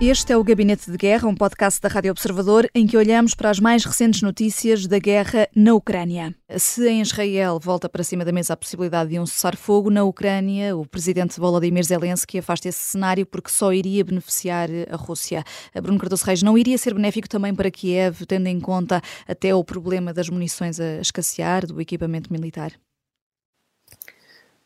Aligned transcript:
Este 0.00 0.32
é 0.32 0.36
o 0.36 0.44
Gabinete 0.44 0.88
de 0.92 0.96
Guerra, 0.96 1.26
um 1.26 1.34
podcast 1.34 1.80
da 1.80 1.88
Rádio 1.88 2.12
Observador 2.12 2.70
em 2.72 2.86
que 2.86 2.96
olhamos 2.96 3.34
para 3.34 3.50
as 3.50 3.58
mais 3.58 3.84
recentes 3.84 4.22
notícias 4.22 4.86
da 4.86 4.96
guerra 4.96 5.48
na 5.52 5.74
Ucrânia. 5.74 6.32
Se 6.56 6.88
em 6.88 7.00
Israel 7.00 7.58
volta 7.58 7.88
para 7.88 8.04
cima 8.04 8.24
da 8.24 8.30
mesa 8.30 8.52
a 8.52 8.56
possibilidade 8.56 9.10
de 9.10 9.18
um 9.18 9.26
cessar-fogo, 9.26 9.90
na 9.90 10.04
Ucrânia 10.04 10.76
o 10.76 10.86
presidente 10.86 11.40
Volodymyr 11.40 11.82
Zelensky 11.82 12.38
afasta 12.38 12.68
esse 12.68 12.78
cenário 12.78 13.26
porque 13.26 13.50
só 13.50 13.72
iria 13.72 14.04
beneficiar 14.04 14.68
a 14.88 14.94
Rússia. 14.94 15.42
Bruno 15.82 15.98
Cardoso 15.98 16.24
Reis, 16.24 16.44
não 16.44 16.56
iria 16.56 16.78
ser 16.78 16.94
benéfico 16.94 17.28
também 17.28 17.52
para 17.52 17.68
Kiev, 17.68 18.24
tendo 18.24 18.46
em 18.46 18.60
conta 18.60 19.02
até 19.26 19.52
o 19.52 19.64
problema 19.64 20.14
das 20.14 20.28
munições 20.28 20.78
a 20.78 21.00
escassear, 21.00 21.66
do 21.66 21.80
equipamento 21.80 22.32
militar? 22.32 22.70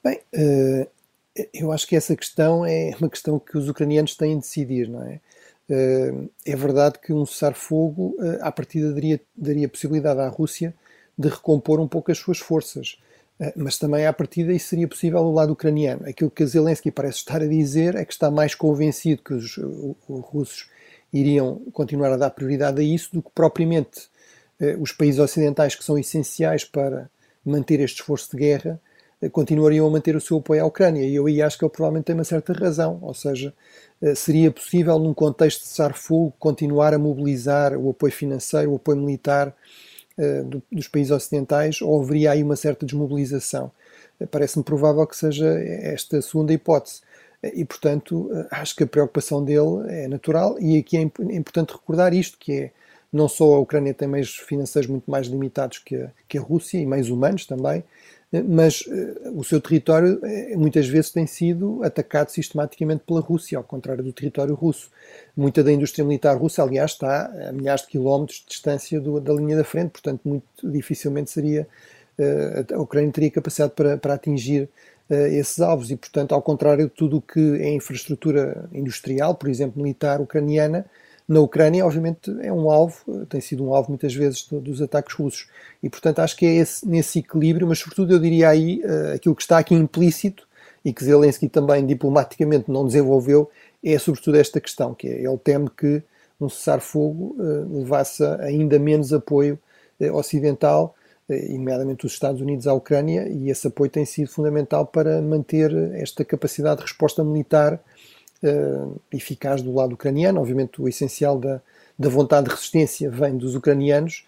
Bem, 0.05 0.21
uh 0.35 1.02
eu 1.53 1.73
acho 1.73 1.87
que 1.87 1.97
essa 1.97 2.15
questão 2.15 2.65
é 2.65 2.95
uma 3.01 3.09
questão 3.09 3.39
que 3.39 3.57
os 3.57 3.69
ucranianos 3.69 4.15
têm 4.15 4.37
de 4.37 4.43
decidir, 4.43 4.89
não 4.89 5.03
é? 5.03 5.21
Eh, 5.69 6.13
é 6.45 6.57
verdade 6.57 6.99
que 6.99 7.13
um 7.13 7.25
cessar-fogo, 7.25 8.17
eh, 8.21 8.39
à 8.43 8.53
partida, 8.53 8.93
daria, 8.93 9.21
daria 9.35 9.69
possibilidade 9.69 10.21
à 10.21 10.29
Rússia 10.29 10.75
de 11.17 11.29
recompor 11.29 11.81
um 11.81 11.89
pouco 11.89 12.13
as 12.13 12.19
suas 12.19 12.39
forças. 12.39 12.99
Eh, 13.41 13.53
mas 13.57 13.79
também, 13.79 14.07
à 14.07 14.13
partida, 14.13 14.53
isso 14.53 14.69
seria 14.69 14.87
possível 14.89 15.23
do 15.23 15.33
lado 15.33 15.53
ucraniano. 15.53 16.07
Aquilo 16.07 16.31
que 16.31 16.45
Zelensky 16.45 16.91
parece 16.91 17.19
estar 17.19 17.41
a 17.43 17.47
dizer 17.47 17.95
é 17.97 18.05
que 18.05 18.13
está 18.13 18.31
mais 18.31 18.55
convencido 18.55 19.23
que 19.23 19.33
os 19.35 19.59
russos 20.09 20.69
iriam 21.13 21.61
continuar 21.73 22.13
a 22.13 22.17
dar 22.17 22.31
prioridade 22.31 22.81
a 22.81 22.85
isso 22.85 23.11
do 23.13 23.23
que 23.23 23.31
propriamente 23.35 24.11
os 24.81 24.93
países 24.93 25.19
ocidentais 25.21 25.75
que 25.75 25.85
são 25.85 25.99
essenciais 25.99 26.65
para 26.65 27.11
manter 27.45 27.81
este 27.81 28.01
esforço 28.01 28.31
de 28.31 28.39
guerra 28.39 28.81
continuariam 29.31 29.87
a 29.87 29.91
manter 29.91 30.17
o 30.17 30.21
seu 30.21 30.39
apoio 30.39 30.63
à 30.63 30.67
Ucrânia. 30.67 31.05
E 31.05 31.15
eu 31.15 31.27
aí 31.27 31.41
acho 31.41 31.59
que 31.59 31.65
ele 31.65 31.71
provavelmente 31.71 32.07
tem 32.07 32.15
uma 32.15 32.25
certa 32.25 32.53
razão, 32.53 32.99
ou 33.03 33.15
seja, 33.15 33.55
eh, 34.01 34.15
seria 34.15 34.51
possível, 34.51 34.99
num 34.99 35.15
contexto 35.15 35.61
de 35.61 35.69
cessar-fogo, 35.69 36.33
continuar 36.39 36.95
a 36.95 36.99
mobilizar 36.99 37.77
o 37.77 37.91
apoio 37.91 38.13
financeiro, 38.13 38.73
o 38.73 38.77
apoio 38.77 38.99
militar 38.99 39.55
do, 40.45 40.63
dos 40.71 40.89
países 40.89 41.11
ocidentais, 41.11 41.81
ou 41.81 42.03
haveria 42.03 42.33
aí 42.33 42.43
uma 42.43 42.55
certa 42.55 42.85
desmobilização? 42.85 43.73
Uh, 44.21 44.27
Parece-me 44.27 44.63
provável 44.63 45.07
que 45.07 45.17
seja 45.17 45.47
esta 45.49 46.21
segunda 46.21 46.53
hipótese. 46.53 47.01
E, 47.43 47.65
portanto, 47.65 48.31
acho 48.51 48.77
que 48.77 48.85
a 48.85 48.87
preocupação 48.87 49.45
dele 49.45 49.89
é 49.89 50.07
natural, 50.07 50.57
e 50.61 50.79
aqui 50.79 50.97
é, 50.97 51.01
é 51.01 51.35
importante 51.35 51.73
recordar 51.73 52.15
isto, 52.15 52.39
que 52.39 52.53
é 52.53 52.71
não 53.13 53.29
só 53.29 53.55
a 53.55 53.59
Ucrânia 53.59 53.93
tem 53.93 54.09
meios 54.09 54.37
financeiros 54.37 54.89
muito 54.89 55.11
mais 55.11 55.27
limitados 55.27 55.79
que 55.79 55.97
a, 55.97 56.11
que 56.27 56.39
a 56.39 56.41
Rússia, 56.41 56.79
e 56.79 56.87
meios 56.87 57.11
humanos 57.11 57.45
também, 57.45 57.85
mas 58.41 58.81
uh, 58.83 59.39
o 59.39 59.45
seu 59.45 59.61
território 59.61 60.19
uh, 60.23 60.59
muitas 60.59 60.89
vezes 60.89 61.11
tem 61.11 61.27
sido 61.27 61.83
atacado 61.85 62.31
sistematicamente 62.31 63.03
pela 63.07 63.21
Rússia, 63.21 63.59
ao 63.59 63.65
contrário 63.65 64.03
do 64.03 64.13
território 64.13 64.55
russo. 64.55 64.91
Muita 65.37 65.63
da 65.63 65.71
indústria 65.71 66.05
militar 66.05 66.37
russa, 66.37 66.63
aliás, 66.63 66.93
está 66.93 67.27
a 67.49 67.53
milhares 67.53 67.83
de 67.83 67.89
quilómetros 67.89 68.39
de 68.39 68.47
distância 68.47 68.99
do, 68.99 69.21
da 69.21 69.35
linha 69.35 69.57
da 69.57 69.65
frente, 69.65 69.91
portanto, 69.91 70.23
muito 70.25 70.47
dificilmente 70.65 71.31
seria 71.31 71.67
uh, 72.19 72.75
a 72.75 72.81
Ucrânia 72.81 73.13
teria 73.13 73.31
capacidade 73.31 73.75
para, 73.75 73.99
para 73.99 74.15
atingir 74.15 74.69
esses 75.11 75.61
alvos 75.61 75.91
e, 75.91 75.97
portanto, 75.97 76.35
ao 76.35 76.41
contrário 76.41 76.87
de 76.87 76.91
tudo 76.91 77.19
o 77.19 77.21
que 77.21 77.39
é 77.61 77.75
infraestrutura 77.75 78.67
industrial, 78.73 79.35
por 79.35 79.51
exemplo, 79.51 79.83
militar 79.83 80.23
ucraniana, 80.23 80.87
na 81.33 81.41
Ucrânia, 81.41 81.85
obviamente, 81.87 82.31
é 82.41 82.53
um 82.53 82.71
alvo, 82.71 83.27
tem 83.27 83.41
sido 83.41 83.65
um 83.65 83.75
alvo 83.75 83.89
muitas 83.89 84.15
vezes 84.15 84.47
dos 84.47 84.83
ataques 84.83 85.15
russos. 85.15 85.49
E, 85.83 85.89
portanto, 85.89 86.19
acho 86.19 86.37
que 86.37 86.45
é 86.45 86.57
esse, 86.57 86.87
nesse 86.87 87.21
equilíbrio, 87.21 87.67
mas, 87.67 87.79
sobretudo, 87.79 88.13
eu 88.13 88.19
diria 88.19 88.51
aí 88.51 88.83
uh, 88.85 89.15
aquilo 89.15 89.35
que 89.35 89.43
está 89.43 89.59
aqui 89.59 89.75
implícito 89.75 90.47
e 90.85 90.93
que 90.93 91.03
Zelensky 91.03 91.49
também 91.49 91.87
diplomaticamente 91.87 92.71
não 92.71 92.87
desenvolveu, 92.87 93.51
é 93.83 93.99
sobretudo 93.99 94.37
esta 94.37 94.61
questão, 94.61 94.95
que 94.95 95.09
é 95.09 95.25
ele 95.25 95.39
teme 95.39 95.71
que 95.71 96.03
um 96.41 96.49
cessar-fogo 96.49 97.35
uh, 97.39 97.79
levasse 97.79 98.23
ainda 98.41 98.79
menos 98.79 99.13
apoio 99.13 99.59
uh, 100.01 100.15
ocidental, 100.15 100.95
nomeadamente 101.29 102.05
os 102.05 102.13
Estados 102.13 102.43
Unidos 102.43 102.67
à 102.67 102.75
Ucrânia, 102.75 103.27
e 103.27 103.49
esse 103.49 103.67
apoio 103.67 103.91
tem 103.91 104.05
sido 104.05 104.29
fundamental 104.29 104.85
para 104.85 105.23
manter 105.23 105.73
esta 105.95 106.27
capacidade 106.27 106.79
de 106.79 106.83
resposta 106.83 107.25
militar 107.25 107.81
uh, 108.43 109.01
eficaz 109.13 109.63
do 109.63 109.73
lado 109.73 109.95
ucraniano. 109.95 110.41
Obviamente, 110.41 110.81
o 110.81 110.89
essencial 110.89 111.39
da, 111.39 111.61
da 111.99 112.09
vontade 112.09 112.49
de 112.49 112.55
resistência 112.55 113.11
vem 113.11 113.37
dos 113.37 113.55
ucranianos, 113.55 114.27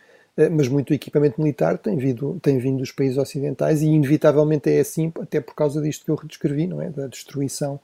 mas 0.51 0.67
muito 0.67 0.93
equipamento 0.93 1.41
militar 1.41 1.79
tem 1.79 1.97
vindo, 1.97 2.39
tem 2.43 2.59
vindo 2.59 2.79
dos 2.79 2.91
países 2.91 3.19
ocidentais 3.19 3.83
e, 3.83 3.87
inevitavelmente, 3.87 4.69
é 4.69 4.81
assim, 4.81 5.13
até 5.21 5.41
por 5.41 5.55
causa 5.55 5.81
disto 5.81 6.05
que 6.05 6.11
eu 6.11 6.19
descrevi, 6.29 6.67
não 6.67 6.83
é? 6.83 6.91
Da 6.91 7.07
destruição 7.07 7.79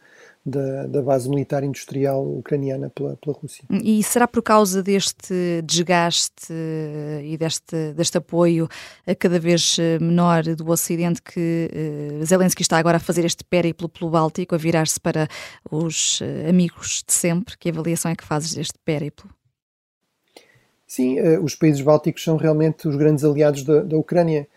da, 0.45 0.87
da, 0.87 1.03
base 1.03 1.29
militar 1.29 1.63
industrial 1.63 2.27
ucraniana 2.27 2.91
pela, 2.91 3.17
pela 3.17 3.37
Rússia. 3.37 3.63
E 3.71 4.03
será 4.03 4.27
por 4.27 4.43
causa 4.43 4.83
deste 4.83 5.63
desgaste 5.65 6.53
e 7.23 7.37
deste, 7.37 7.93
deste 7.93 8.19
apoio 8.19 8.67
cada 9.19 9.39
vez 9.39 9.77
menor 10.01 10.43
do 10.43 10.69
Ocidente 10.71 11.21
que 11.23 11.69
Zelensky 12.25 12.63
está 12.63 12.79
agora 12.79 12.97
a 12.97 13.01
fazer 13.01 13.25
este 13.25 13.45
périplo 13.45 13.89
pelo 13.89 14.11
Báltico, 14.11 14.55
a 14.55 14.59
virar-se 14.59 14.99
para 14.99 15.29
os 15.71 16.21
amigos 16.49 17.05
de 17.07 17.13
sempre? 17.13 17.57
Que 17.59 17.69
avaliação 17.69 18.11
é 18.11 18.17
que 18.17 18.25
fazes 18.25 18.55
deste 18.55 18.79
périplo? 18.85 19.31
Sim, 20.91 21.21
uh, 21.21 21.41
os 21.45 21.55
países 21.55 21.81
bálticos 21.81 22.25
são 22.25 22.37
realmente 22.37 22.89
os 22.89 22.97
grandes 22.97 23.23
aliados 23.23 23.63
da, 23.63 23.81
da 23.81 23.97
Ucrânia. 23.97 24.49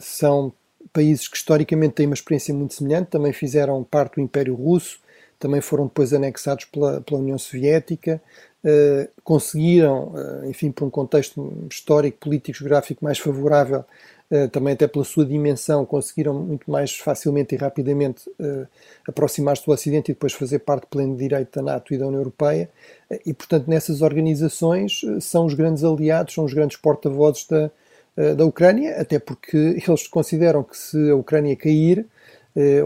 são 0.00 0.52
países 0.92 1.28
que 1.28 1.36
historicamente 1.36 1.94
têm 1.94 2.06
uma 2.06 2.14
experiência 2.14 2.52
muito 2.52 2.74
semelhante, 2.74 3.10
também 3.10 3.32
fizeram 3.32 3.84
parte 3.84 4.16
do 4.16 4.20
Império 4.20 4.56
Russo, 4.56 4.98
também 5.40 5.62
foram 5.62 5.86
depois 5.86 6.12
anexados 6.12 6.66
pela, 6.66 7.00
pela 7.00 7.18
União 7.18 7.38
Soviética, 7.38 8.22
uh, 8.62 9.08
conseguiram, 9.24 10.12
uh, 10.12 10.44
enfim, 10.44 10.70
por 10.70 10.84
um 10.84 10.90
contexto 10.90 11.66
histórico, 11.68 12.18
político, 12.20 12.58
geográfico 12.58 13.02
mais 13.02 13.18
favorável, 13.18 13.82
uh, 14.30 14.48
também 14.50 14.74
até 14.74 14.86
pela 14.86 15.02
sua 15.02 15.24
dimensão, 15.24 15.86
conseguiram 15.86 16.34
muito 16.34 16.70
mais 16.70 16.94
facilmente 16.96 17.54
e 17.54 17.58
rapidamente 17.58 18.30
aproximar-se 19.08 19.64
do 19.64 19.72
Ocidente 19.72 20.10
e 20.10 20.14
depois 20.14 20.34
fazer 20.34 20.58
parte 20.60 20.86
pleno 20.88 21.14
de 21.16 21.22
direito 21.22 21.58
da 21.58 21.62
NATO 21.62 21.94
e 21.94 21.98
da 21.98 22.06
União 22.06 22.20
Europeia. 22.20 22.68
e, 23.24 23.32
portanto, 23.32 23.66
nessas 23.66 24.02
organizações 24.02 25.00
são 25.20 25.46
os 25.46 25.54
grandes 25.54 25.82
aliados, 25.82 26.34
são 26.34 26.44
os 26.44 26.52
grandes 26.52 26.76
porta-vozes 26.76 27.46
da, 27.46 27.70
da 28.34 28.44
Ucrânia, 28.44 29.00
até 29.00 29.18
porque 29.18 29.56
eles 29.56 30.06
consideram 30.06 30.62
que 30.62 30.76
se 30.76 31.10
a 31.10 31.16
Ucrânia 31.16 31.56
cair 31.56 32.06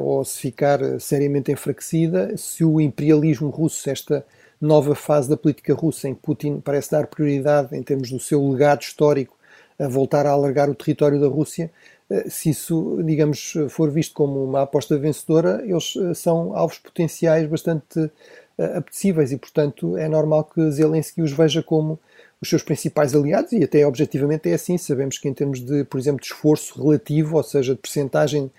ou 0.01 0.25
se 0.25 0.39
ficar 0.39 0.79
seriamente 1.01 1.51
enfraquecida, 1.51 2.37
se 2.37 2.65
o 2.65 2.81
imperialismo 2.81 3.49
russo, 3.49 3.89
esta 3.89 4.25
nova 4.61 4.95
fase 4.95 5.29
da 5.29 5.37
política 5.37 5.75
russa 5.75 6.09
em 6.09 6.15
que 6.15 6.21
Putin 6.21 6.61
parece 6.61 6.91
dar 6.91 7.07
prioridade 7.07 7.77
em 7.77 7.83
termos 7.83 8.11
do 8.11 8.21
seu 8.21 8.47
legado 8.49 8.83
histórico 8.83 9.37
a 9.79 9.89
voltar 9.89 10.27
a 10.27 10.31
alargar 10.31 10.71
o 10.71 10.75
território 10.75 11.21
da 11.21 11.27
Rússia, 11.27 11.71
eh, 12.09 12.29
se 12.29 12.51
isso, 12.51 13.03
digamos, 13.05 13.55
for 13.71 13.91
visto 13.91 14.15
como 14.15 14.45
uma 14.45 14.63
aposta 14.63 14.97
vencedora, 14.99 15.63
eles 15.65 15.95
são 16.15 16.57
alvos 16.57 16.79
potenciais 16.79 17.49
bastante 17.49 18.11
apetecíveis 18.57 19.33
e, 19.33 19.37
portanto, 19.37 19.97
é 19.97 20.09
normal 20.09 20.45
que 20.45 20.71
Zelensky 20.71 21.23
os 21.23 21.33
veja 21.33 21.63
como 21.63 21.99
os 22.41 22.49
seus 22.49 22.63
principais 22.63 23.15
aliados, 23.15 23.53
e 23.53 23.65
até 23.65 23.87
objetivamente 23.87 24.49
é 24.49 24.55
assim. 24.55 24.79
Sabemos 24.79 25.19
que, 25.19 25.29
em 25.29 25.35
termos 25.35 25.61
de, 25.61 25.85
por 25.85 25.99
exemplo, 25.99 26.21
de 26.21 26.27
esforço 26.27 26.81
relativo, 26.81 27.37
ou 27.37 27.43
seja, 27.43 27.75
de 27.75 27.81
percentagem 27.81 28.51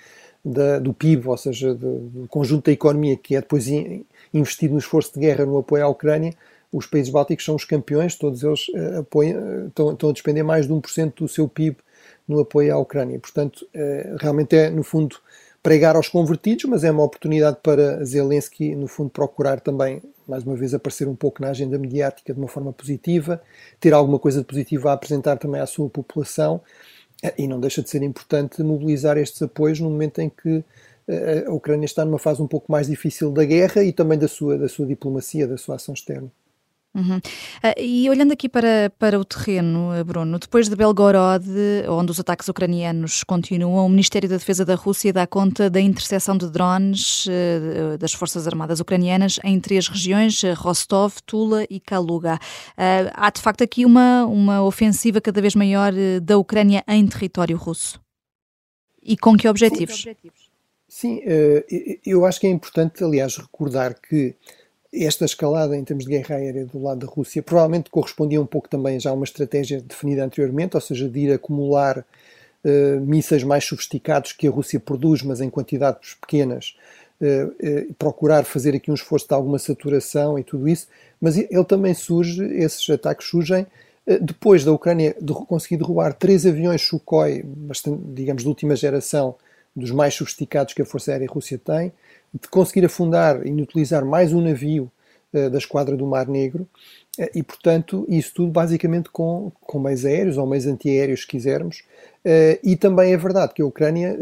da, 0.46 0.78
do 0.78 0.94
PIB, 0.94 1.28
ou 1.28 1.38
seja, 1.38 1.74
do, 1.74 2.28
conjunto 2.30 2.66
da 2.66 2.72
economia 2.72 3.18
que 3.18 3.36
é 3.36 3.42
depois 3.42 3.68
in, 3.68 4.06
investido 4.32 4.74
no 4.74 4.80
esforço 4.80 5.14
de 5.14 5.20
guerra 5.20 5.46
no 5.46 5.58
apoio 5.58 5.84
à 5.84 5.88
Ucrânia, 5.88 6.34
os 6.72 6.86
países 6.86 7.12
bálticos 7.12 7.44
são 7.44 7.56
os 7.56 7.66
campeões, 7.66 8.16
todos 8.16 8.44
eles 8.44 8.68
uh, 8.70 9.00
apoiam, 9.00 9.42
uh, 9.42 9.68
estão, 9.68 9.92
estão, 9.94 10.10
a 10.10 10.14
despender 10.14 10.44
mais 10.44 10.68
de 10.68 10.74
1% 10.74 11.14
do 11.18 11.28
seu 11.28 11.48
PIB 11.48 11.78
no 12.28 12.40
apoio 12.40 12.74
à 12.74 12.78
Ucrânia. 12.78 13.18
Portanto, 13.18 13.66
uh, 13.74 14.18
realmente 14.20 14.56
é, 14.56 14.70
no 14.70 14.84
fundo, 14.84 15.18
pregar 15.64 15.96
aos 15.96 16.10
convertidos, 16.10 16.66
mas 16.66 16.84
é 16.84 16.92
uma 16.92 17.04
oportunidade 17.04 17.58
para 17.64 18.04
Zelensky, 18.04 18.76
no 18.76 18.88
fundo, 18.88 19.10
procurar 19.10 19.60
também 19.60 20.02
mais 20.28 20.44
uma 20.44 20.56
vez, 20.56 20.74
aparecer 20.74 21.08
um 21.08 21.16
pouco 21.16 21.42
na 21.42 21.50
agenda 21.50 21.78
mediática 21.78 22.34
de 22.34 22.40
uma 22.40 22.48
forma 22.48 22.74
positiva, 22.74 23.42
ter 23.80 23.94
alguma 23.94 24.20
coisa 24.20 24.40
de 24.40 24.46
positivo 24.46 24.88
a 24.90 24.94
apresentar 24.94 25.38
também 25.38 25.62
à 25.62 25.66
sua 25.66 25.90
população, 25.90 26.62
eh, 26.66 26.95
e 27.38 27.48
não 27.48 27.60
deixa 27.60 27.82
de 27.82 27.90
ser 27.90 28.04
importante 28.04 28.62
mobilizar 28.64 29.18
estes 29.18 29.42
apoios 29.42 29.80
no 29.80 29.90
momento 29.90 30.20
em 30.20 30.30
que 30.30 30.64
eh, 31.08 31.46
a 31.48 31.52
Ucrânia 31.52 31.86
está 31.86 32.04
numa 32.04 32.20
fase 32.20 32.42
um 32.42 32.48
pouco 32.48 32.72
mais 32.72 32.88
difícil 32.88 33.32
da 33.32 33.46
guerra 33.46 33.84
e 33.84 33.92
também 33.92 34.18
da 34.18 34.28
sua, 34.28 34.58
da 34.58 34.68
sua 34.68 34.86
diplomacia, 34.86 35.48
da 35.48 35.58
sua 35.58 35.76
ação 35.76 35.94
externa. 35.94 36.32
Uhum. 36.96 37.18
Uh, 37.18 37.78
e 37.78 38.10
olhando 38.10 38.32
aqui 38.32 38.48
para, 38.48 38.90
para 38.98 39.20
o 39.20 39.26
terreno, 39.26 39.94
eh, 39.94 40.02
Bruno, 40.02 40.40
depois 40.40 40.70
de 40.70 40.78
Belgorod, 40.78 41.46
onde 41.90 42.12
os 42.12 42.20
ataques 42.22 42.48
ucranianos 42.48 43.22
continuam, 43.26 43.86
o 43.86 43.90
Ministério 43.90 44.30
da 44.30 44.38
Defesa 44.38 44.64
da 44.64 44.76
Rússia 44.76 45.12
dá 45.12 45.28
conta 45.28 45.70
da 45.70 45.82
interseção 45.82 46.38
de 46.38 46.50
drones 46.50 47.26
uh, 47.26 47.98
das 48.00 48.14
Forças 48.14 48.48
Armadas 48.48 48.80
ucranianas 48.80 49.42
em 49.44 49.60
três 49.60 49.90
regiões, 49.90 50.42
Rostov, 50.56 51.16
Tula 51.26 51.66
e 51.70 51.82
Kaluga. 51.82 52.36
Uh, 52.78 53.12
há 53.14 53.30
de 53.30 53.42
facto 53.42 53.62
aqui 53.62 53.86
uma, 53.86 54.26
uma 54.26 54.64
ofensiva 54.64 55.20
cada 55.20 55.42
vez 55.42 55.54
maior 55.54 55.92
da 56.22 56.38
Ucrânia 56.38 56.82
em 56.88 57.06
território 57.06 57.58
russo. 57.58 58.00
E 59.04 59.18
com 59.18 59.36
que 59.36 59.50
objetivos? 59.50 60.06
Sim, 60.88 61.20
Sim 61.20 62.00
eu 62.06 62.26
acho 62.26 62.40
que 62.40 62.48
é 62.48 62.50
importante, 62.50 63.04
aliás, 63.04 63.36
recordar 63.36 64.00
que 64.00 64.34
esta 65.04 65.26
escalada 65.26 65.76
em 65.76 65.84
termos 65.84 66.06
de 66.06 66.12
guerra 66.12 66.36
aérea 66.36 66.66
do 66.66 66.82
lado 66.82 67.06
da 67.06 67.12
Rússia 67.12 67.42
provavelmente 67.42 67.90
correspondia 67.90 68.42
um 68.42 68.46
pouco 68.46 68.70
também 68.70 69.00
já 69.00 69.10
a 69.10 69.14
uma 69.14 69.26
estratégia 69.26 69.82
definida 69.82 70.24
anteriormente, 70.24 70.76
ou 70.76 70.82
seja, 70.82 71.10
de 71.10 71.20
ir 71.20 71.34
acumular 71.34 72.00
uh, 72.00 73.02
mísseis 73.02 73.44
mais 73.44 73.66
sofisticados 73.66 74.32
que 74.32 74.48
a 74.48 74.52
Rússia 74.52 74.80
produz, 74.80 75.22
mas 75.22 75.42
em 75.42 75.50
quantidades 75.50 76.16
pequenas, 76.16 76.76
uh, 77.20 77.48
uh, 77.48 77.94
procurar 77.96 78.46
fazer 78.46 78.76
aqui 78.76 78.92
um 78.92 78.96
esforço 78.96 79.28
de 79.28 79.34
alguma 79.34 79.60
saturação 79.60 80.40
e 80.40 80.44
tudo 80.44 80.68
isso, 80.68 80.88
mas 81.20 81.38
ele 81.38 81.66
também 81.66 81.94
surge, 81.94 82.44
esses 82.56 82.90
ataques 82.90 83.28
surgem 83.28 83.66
depois 84.22 84.64
da 84.64 84.72
Ucrânia 84.72 85.16
de 85.20 85.34
conseguir 85.34 85.78
derrubar 85.78 86.14
três 86.14 86.46
aviões 86.46 86.80
Sukhoi, 86.84 87.42
bastante, 87.44 88.04
digamos, 88.14 88.44
de 88.44 88.48
última 88.48 88.76
geração, 88.76 89.36
dos 89.76 89.92
mais 89.92 90.14
sofisticados 90.14 90.74
que 90.74 90.82
a 90.82 90.86
Força 90.86 91.12
Aérea 91.12 91.28
Rússia 91.28 91.60
tem, 91.64 91.92
de 92.34 92.48
conseguir 92.48 92.86
afundar 92.86 93.46
e 93.46 93.52
utilizar 93.52 94.06
mais 94.06 94.34
um 94.34 94.42
navio 94.42 94.92
uh, 95.34 95.50
da 95.50 95.58
Esquadra 95.58 95.96
do 95.96 96.06
Mar 96.06 96.28
Negro, 96.28 96.68
uh, 97.20 97.30
e 97.34 97.44
portanto, 97.44 98.06
isso 98.08 98.34
tudo 98.34 98.52
basicamente 98.52 99.10
com, 99.10 99.52
com 99.62 99.80
meios 99.80 100.06
aéreos 100.06 100.38
ou 100.38 100.48
meios 100.48 100.66
antiaéreos, 100.66 101.22
se 101.22 101.28
quisermos. 101.28 101.84
Uh, 102.26 102.58
e 102.64 102.76
também 102.76 103.14
é 103.14 103.18
verdade 103.18 103.54
que 103.54 103.62
a 103.62 103.66
Ucrânia 103.66 104.18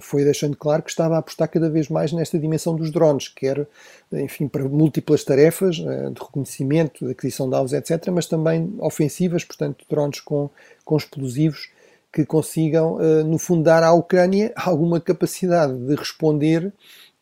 foi 0.00 0.24
deixando 0.24 0.56
claro 0.56 0.82
que 0.82 0.90
estava 0.90 1.16
a 1.16 1.18
apostar 1.18 1.48
cada 1.48 1.68
vez 1.68 1.88
mais 1.88 2.12
nesta 2.12 2.38
dimensão 2.38 2.76
dos 2.76 2.90
drones, 2.90 3.28
quer, 3.28 3.66
enfim, 4.12 4.46
para 4.46 4.64
múltiplas 4.64 5.24
tarefas 5.24 5.76
de 5.76 6.20
reconhecimento, 6.20 7.04
de 7.04 7.12
aquisição 7.12 7.48
de 7.48 7.56
alvos, 7.56 7.72
etc., 7.72 8.08
mas 8.12 8.26
também 8.26 8.74
ofensivas, 8.78 9.42
portanto, 9.44 9.84
drones 9.90 10.20
com, 10.20 10.48
com 10.84 10.96
explosivos 10.96 11.68
que 12.12 12.24
consigam, 12.24 12.98
no 13.26 13.38
fundo, 13.38 13.62
dar 13.62 13.82
à 13.82 13.92
Ucrânia 13.92 14.52
alguma 14.56 15.00
capacidade 15.00 15.76
de 15.76 15.94
responder 15.94 16.72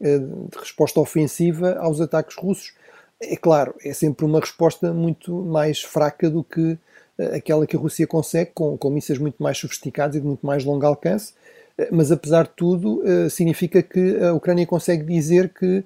eh, 0.00 0.18
de 0.18 0.58
resposta 0.58 1.00
ofensiva 1.00 1.76
aos 1.78 2.00
ataques 2.00 2.36
russos. 2.36 2.74
É 3.20 3.34
claro, 3.34 3.74
é 3.82 3.94
sempre 3.94 4.26
uma 4.26 4.40
resposta 4.40 4.92
muito 4.92 5.34
mais 5.42 5.80
fraca 5.80 6.28
do 6.28 6.44
que 6.44 6.78
eh, 7.18 7.36
aquela 7.36 7.66
que 7.66 7.76
a 7.76 7.78
Rússia 7.78 8.06
consegue, 8.06 8.50
com, 8.54 8.76
com 8.76 8.90
mísseis 8.90 9.18
muito 9.18 9.42
mais 9.42 9.56
sofisticados 9.56 10.16
e 10.16 10.20
de 10.20 10.26
muito 10.26 10.44
mais 10.44 10.64
longo 10.64 10.84
alcance, 10.84 11.32
eh, 11.78 11.88
mas 11.90 12.12
apesar 12.12 12.44
de 12.44 12.50
tudo, 12.56 13.02
significa 13.30 13.82
que 13.82 14.18
a 14.22 14.34
Ucrânia 14.34 14.66
consegue 14.66 15.04
dizer 15.04 15.48
que 15.50 15.84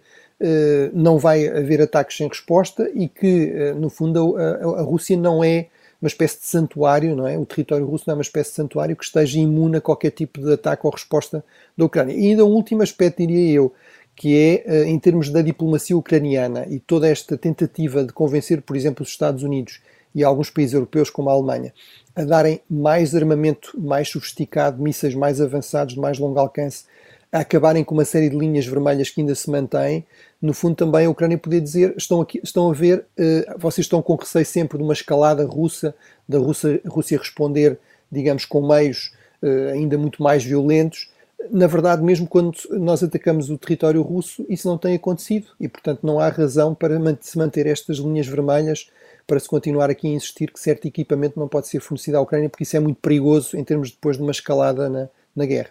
não 0.94 1.18
vai 1.18 1.46
haver 1.46 1.82
ataques 1.82 2.16
sem 2.16 2.26
resposta 2.26 2.90
e 2.94 3.06
que, 3.08 3.74
no 3.76 3.90
fundo, 3.90 4.36
a, 4.38 4.80
a, 4.80 4.82
Rússia 4.82 5.14
não 5.14 5.44
é 5.44 5.66
uma 6.00 6.08
espécie 6.08 6.38
de 6.38 6.46
santuário, 6.46 7.14
não 7.14 7.26
é? 7.26 7.38
O 7.38 7.44
território 7.44 7.84
russo 7.86 8.04
não 8.06 8.12
é 8.12 8.16
uma 8.16 8.22
espécie 8.22 8.50
de 8.50 8.56
santuário 8.56 8.96
que 8.96 9.04
esteja 9.04 9.38
imune 9.38 9.76
a 9.76 9.80
qualquer 9.80 10.10
tipo 10.10 10.40
de 10.40 10.52
ataque 10.52 10.86
ou 10.86 10.92
resposta 10.92 11.44
da 11.76 11.84
Ucrânia. 11.84 12.14
E 12.14 12.28
ainda 12.28 12.44
um 12.44 12.50
último 12.50 12.82
aspecto, 12.82 13.18
diria 13.18 13.52
eu, 13.52 13.72
que 14.16 14.36
é, 14.36 14.64
eh, 14.66 14.84
em 14.84 14.98
termos 14.98 15.30
da 15.30 15.42
diplomacia 15.42 15.96
ucraniana 15.96 16.66
e 16.68 16.78
toda 16.78 17.08
esta 17.08 17.36
tentativa 17.36 18.04
de 18.04 18.12
convencer, 18.12 18.62
por 18.62 18.76
exemplo, 18.76 19.02
os 19.02 19.10
Estados 19.10 19.42
Unidos 19.42 19.80
e 20.14 20.24
alguns 20.24 20.50
países 20.50 20.74
europeus, 20.74 21.10
como 21.10 21.30
a 21.30 21.32
Alemanha, 21.32 21.72
a 22.14 22.24
darem 22.24 22.60
mais 22.68 23.14
armamento 23.14 23.72
mais 23.78 24.08
sofisticado, 24.08 24.82
mísseis 24.82 25.14
mais 25.14 25.40
avançados, 25.40 25.94
de 25.94 26.00
mais 26.00 26.18
longo 26.18 26.38
alcance, 26.38 26.84
a 27.32 27.40
acabarem 27.40 27.84
com 27.84 27.94
uma 27.94 28.04
série 28.04 28.28
de 28.28 28.36
linhas 28.36 28.66
vermelhas 28.66 29.10
que 29.10 29.20
ainda 29.20 29.34
se 29.34 29.50
mantêm, 29.50 30.04
no 30.40 30.52
fundo 30.52 30.74
também 30.74 31.06
a 31.06 31.10
Ucrânia 31.10 31.38
poder 31.38 31.60
dizer, 31.60 31.94
estão, 31.96 32.20
aqui, 32.20 32.40
estão 32.42 32.70
a 32.70 32.74
ver, 32.74 33.04
uh, 33.18 33.58
vocês 33.58 33.84
estão 33.84 34.02
com 34.02 34.16
receio 34.16 34.44
sempre 34.44 34.78
de 34.78 34.84
uma 34.84 34.92
escalada 34.92 35.44
russa, 35.44 35.94
da 36.28 36.38
Rússia, 36.38 36.80
Rússia 36.86 37.18
responder, 37.18 37.78
digamos, 38.10 38.44
com 38.44 38.66
meios 38.66 39.12
uh, 39.42 39.72
ainda 39.72 39.96
muito 39.96 40.22
mais 40.22 40.44
violentos, 40.44 41.08
na 41.48 41.66
verdade, 41.66 42.02
mesmo 42.02 42.26
quando 42.26 42.52
nós 42.70 43.02
atacamos 43.02 43.48
o 43.48 43.56
território 43.56 44.02
russo, 44.02 44.44
isso 44.48 44.68
não 44.68 44.76
tem 44.76 44.94
acontecido 44.94 45.46
e, 45.58 45.68
portanto, 45.68 46.00
não 46.02 46.20
há 46.20 46.28
razão 46.28 46.74
para 46.74 46.98
se 47.20 47.38
manter 47.38 47.66
estas 47.66 47.96
linhas 47.96 48.26
vermelhas 48.26 48.90
para 49.26 49.40
se 49.40 49.48
continuar 49.48 49.88
aqui 49.88 50.08
a 50.08 50.10
insistir 50.10 50.52
que 50.52 50.60
certo 50.60 50.86
equipamento 50.86 51.38
não 51.38 51.48
pode 51.48 51.68
ser 51.68 51.80
fornecido 51.80 52.16
à 52.16 52.20
Ucrânia, 52.20 52.48
porque 52.48 52.64
isso 52.64 52.76
é 52.76 52.80
muito 52.80 53.00
perigoso 53.00 53.56
em 53.56 53.64
termos 53.64 53.90
depois 53.90 54.16
de 54.16 54.22
uma 54.22 54.32
escalada 54.32 54.88
na, 54.90 55.08
na 55.34 55.46
guerra. 55.46 55.70